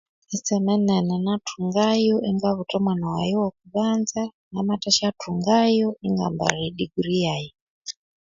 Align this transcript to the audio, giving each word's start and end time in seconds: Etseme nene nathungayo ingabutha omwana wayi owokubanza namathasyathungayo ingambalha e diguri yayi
Etseme 0.35 0.73
nene 0.87 1.15
nathungayo 1.25 2.15
ingabutha 2.29 2.75
omwana 2.79 3.05
wayi 3.13 3.33
owokubanza 3.37 4.21
namathasyathungayo 4.51 5.87
ingambalha 6.07 6.63
e 6.69 6.71
diguri 6.77 7.15
yayi 7.25 7.49